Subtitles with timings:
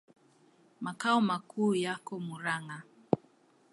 [0.83, 2.77] Makao makuu yako Murang'a.